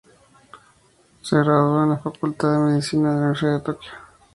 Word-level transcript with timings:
Se 1.21 1.35
graduó 1.37 1.83
de 1.83 1.89
la 1.89 1.97
facultad 1.97 2.51
de 2.53 2.71
Medicina 2.71 3.09
de 3.09 3.15
la 3.17 3.21
Universidad 3.27 3.59
de 3.59 3.65
Tokio. 3.65 3.91